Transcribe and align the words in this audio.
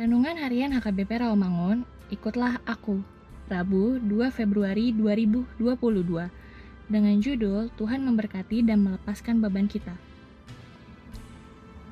Renungan 0.00 0.40
Harian 0.40 0.72
HKBP 0.72 1.20
Rawamangun, 1.20 1.84
ikutlah 2.08 2.56
aku. 2.64 3.04
Rabu, 3.52 4.00
2 4.00 4.32
Februari 4.32 4.96
2022. 4.96 5.60
Dengan 6.88 7.20
judul 7.20 7.68
Tuhan 7.76 8.08
memberkati 8.08 8.64
dan 8.64 8.80
melepaskan 8.80 9.44
beban 9.44 9.68
kita. 9.68 9.92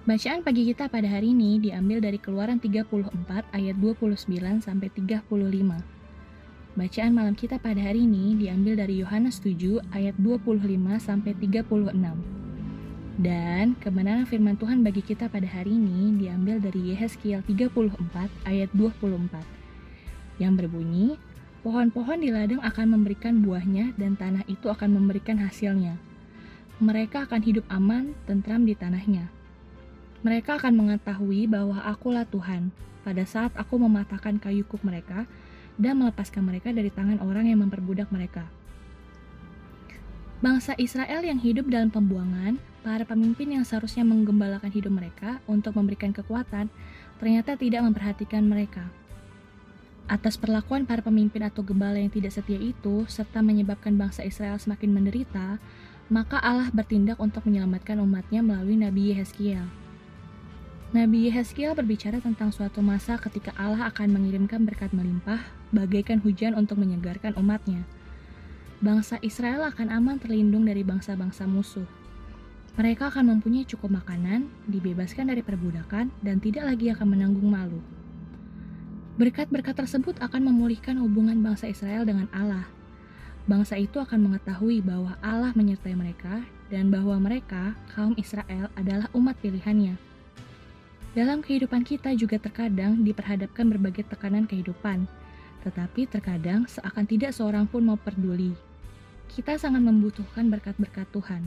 Bacaan 0.09 0.41
pagi 0.41 0.65
kita 0.73 0.89
pada 0.89 1.05
hari 1.05 1.37
ini 1.37 1.61
diambil 1.61 2.01
dari 2.01 2.17
Keluaran 2.17 2.57
34 2.57 3.13
ayat 3.53 3.77
29 3.77 4.25
sampai 4.65 4.89
35. 4.89 5.29
Bacaan 6.81 7.13
malam 7.13 7.37
kita 7.37 7.61
pada 7.61 7.93
hari 7.93 8.09
ini 8.09 8.41
diambil 8.41 8.81
dari 8.81 9.05
Yohanes 9.05 9.37
7 9.45 9.85
ayat 9.93 10.17
25 10.17 10.65
sampai 10.97 11.37
36. 11.37 12.38
Dan 13.19 13.75
kebenaran 13.83 14.31
firman 14.31 14.55
Tuhan 14.55 14.87
bagi 14.87 15.03
kita 15.03 15.27
pada 15.27 15.51
hari 15.51 15.75
ini 15.75 16.15
diambil 16.23 16.63
dari 16.63 16.95
Yehezkiel 16.95 17.43
34 17.43 17.91
ayat 18.47 18.71
24 18.71 20.39
yang 20.39 20.55
berbunyi, 20.55 21.19
Pohon-pohon 21.59 22.23
di 22.23 22.31
ladang 22.31 22.63
akan 22.63 22.95
memberikan 22.95 23.43
buahnya 23.43 23.99
dan 23.99 24.15
tanah 24.15 24.47
itu 24.47 24.71
akan 24.71 24.95
memberikan 24.95 25.43
hasilnya. 25.43 25.99
Mereka 26.79 27.27
akan 27.27 27.43
hidup 27.43 27.67
aman, 27.67 28.15
tentram 28.31 28.63
di 28.63 28.79
tanahnya. 28.79 29.27
Mereka 30.23 30.63
akan 30.63 30.79
mengetahui 30.79 31.51
bahwa 31.51 31.83
akulah 31.83 32.23
Tuhan 32.31 32.71
pada 33.03 33.27
saat 33.27 33.51
aku 33.59 33.75
mematahkan 33.83 34.39
kayu 34.39 34.63
kuk 34.63 34.87
mereka 34.87 35.27
dan 35.75 35.99
melepaskan 35.99 36.47
mereka 36.47 36.71
dari 36.71 36.95
tangan 36.95 37.19
orang 37.27 37.51
yang 37.51 37.67
memperbudak 37.67 38.07
mereka. 38.15 38.47
Bangsa 40.39 40.79
Israel 40.79 41.27
yang 41.27 41.43
hidup 41.43 41.67
dalam 41.67 41.91
pembuangan, 41.91 42.63
para 42.87 43.03
pemimpin 43.03 43.59
yang 43.59 43.67
seharusnya 43.67 44.07
menggembalakan 44.07 44.71
hidup 44.71 44.95
mereka 44.95 45.43
untuk 45.51 45.75
memberikan 45.75 46.15
kekuatan, 46.15 46.71
ternyata 47.19 47.59
tidak 47.59 47.83
memperhatikan 47.83 48.47
mereka. 48.47 48.87
Atas 50.07 50.39
perlakuan 50.39 50.87
para 50.87 51.03
pemimpin 51.03 51.43
atau 51.43 51.67
gembala 51.67 51.99
yang 51.99 52.15
tidak 52.15 52.31
setia 52.31 52.55
itu, 52.55 53.03
serta 53.11 53.43
menyebabkan 53.43 53.99
bangsa 53.99 54.23
Israel 54.23 54.63
semakin 54.63 54.95
menderita, 54.95 55.59
maka 56.07 56.39
Allah 56.39 56.71
bertindak 56.71 57.19
untuk 57.19 57.43
menyelamatkan 57.43 57.99
umatnya 57.99 58.39
melalui 58.39 58.79
Nabi 58.79 59.11
Yehezkiel. 59.11 59.67
Nabi 60.95 61.27
Yehezkiel 61.27 61.75
berbicara 61.75 62.23
tentang 62.23 62.55
suatu 62.55 62.79
masa 62.79 63.19
ketika 63.19 63.51
Allah 63.59 63.91
akan 63.91 64.15
mengirimkan 64.15 64.63
berkat 64.63 64.95
melimpah, 64.95 65.43
bagaikan 65.75 66.23
hujan 66.23 66.55
untuk 66.55 66.79
menyegarkan 66.79 67.35
umatnya 67.35 67.83
bangsa 68.79 69.19
Israel 69.27 69.67
akan 69.67 69.91
aman 69.91 70.23
terlindung 70.23 70.63
dari 70.63 70.87
bangsa-bangsa 70.87 71.51
musuh. 71.51 71.87
Mereka 72.79 73.11
akan 73.11 73.35
mempunyai 73.35 73.67
cukup 73.67 73.91
makanan, 73.91 74.47
dibebaskan 74.71 75.35
dari 75.35 75.43
perbudakan, 75.43 76.15
dan 76.23 76.39
tidak 76.39 76.63
lagi 76.63 76.95
akan 76.95 77.11
menanggung 77.11 77.51
malu. 77.51 77.83
Berkat-berkat 79.19 79.75
tersebut 79.75 80.15
akan 80.23 80.47
memulihkan 80.47 80.95
hubungan 81.03 81.43
bangsa 81.43 81.67
Israel 81.67 82.07
dengan 82.07 82.31
Allah. 82.31 82.71
Bangsa 83.51 83.75
itu 83.75 83.99
akan 83.99 84.31
mengetahui 84.31 84.79
bahwa 84.79 85.19
Allah 85.19 85.51
menyertai 85.59 85.99
mereka 85.99 86.47
dan 86.71 86.87
bahwa 86.95 87.19
mereka, 87.19 87.75
kaum 87.99 88.15
Israel, 88.15 88.71
adalah 88.79 89.11
umat 89.11 89.35
pilihannya. 89.43 89.99
Dalam 91.19 91.43
kehidupan 91.43 91.83
kita 91.83 92.15
juga 92.15 92.39
terkadang 92.39 93.03
diperhadapkan 93.03 93.67
berbagai 93.67 94.07
tekanan 94.07 94.47
kehidupan, 94.47 95.11
tetapi 95.67 96.07
terkadang 96.07 96.71
seakan 96.71 97.11
tidak 97.11 97.35
seorang 97.35 97.67
pun 97.67 97.83
mau 97.83 97.99
peduli 97.99 98.68
kita 99.29 99.61
sangat 99.61 99.85
membutuhkan 99.85 100.49
berkat-berkat 100.49 101.05
Tuhan. 101.13 101.45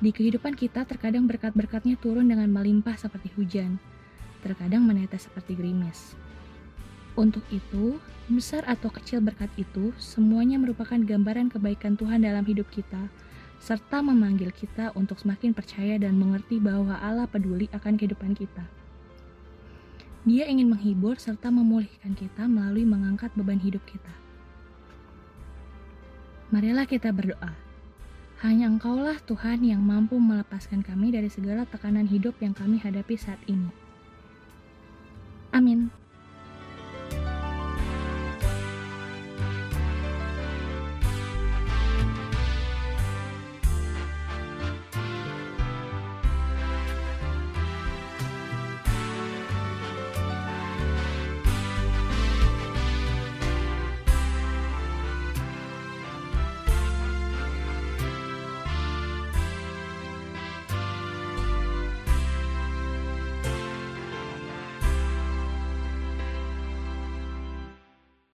Di 0.00 0.10
kehidupan 0.16 0.56
kita, 0.56 0.88
terkadang 0.88 1.28
berkat-berkatnya 1.28 2.00
turun 2.00 2.24
dengan 2.32 2.48
melimpah 2.48 2.96
seperti 2.96 3.28
hujan, 3.36 3.76
terkadang 4.40 4.88
menetes 4.88 5.28
seperti 5.28 5.52
gerimis. 5.52 6.16
Untuk 7.20 7.44
itu, 7.52 8.00
besar 8.32 8.64
atau 8.64 8.88
kecil 8.88 9.20
berkat 9.20 9.52
itu, 9.60 9.92
semuanya 10.00 10.56
merupakan 10.56 10.96
gambaran 10.96 11.52
kebaikan 11.52 12.00
Tuhan 12.00 12.24
dalam 12.24 12.48
hidup 12.48 12.64
kita, 12.72 13.12
serta 13.60 14.00
memanggil 14.00 14.48
kita 14.56 14.96
untuk 14.96 15.20
semakin 15.20 15.52
percaya 15.52 16.00
dan 16.00 16.16
mengerti 16.16 16.56
bahwa 16.56 16.96
Allah 16.96 17.28
peduli 17.28 17.68
akan 17.76 18.00
kehidupan 18.00 18.32
kita. 18.32 18.64
Dia 20.24 20.48
ingin 20.48 20.72
menghibur 20.72 21.20
serta 21.20 21.52
memulihkan 21.52 22.16
kita 22.16 22.48
melalui 22.48 22.88
mengangkat 22.88 23.28
beban 23.36 23.60
hidup 23.60 23.84
kita. 23.84 24.12
Marilah 26.50 26.82
kita 26.82 27.14
berdoa. 27.14 27.54
Hanya 28.42 28.66
Engkaulah 28.66 29.22
Tuhan 29.22 29.62
yang 29.62 29.78
mampu 29.86 30.18
melepaskan 30.18 30.82
kami 30.82 31.14
dari 31.14 31.30
segala 31.30 31.62
tekanan 31.62 32.10
hidup 32.10 32.34
yang 32.42 32.58
kami 32.58 32.82
hadapi 32.82 33.14
saat 33.14 33.38
ini. 33.46 33.70
Amin. 35.54 35.99